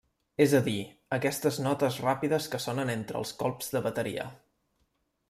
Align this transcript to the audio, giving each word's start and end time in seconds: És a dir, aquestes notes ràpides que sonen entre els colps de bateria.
És 0.43 0.53
a 0.59 0.59
dir, 0.67 0.77
aquestes 1.17 1.59
notes 1.65 1.99
ràpides 2.05 2.49
que 2.55 2.63
sonen 2.65 2.93
entre 2.97 3.21
els 3.21 3.37
colps 3.43 3.71
de 3.77 3.83
bateria. 3.89 4.27